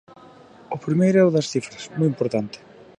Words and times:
O 0.75 0.77
primeiro 0.85 1.17
é 1.21 1.25
o 1.29 1.33
das 1.35 1.49
cifras, 1.53 1.83
moi 1.97 2.07
importante. 2.13 2.57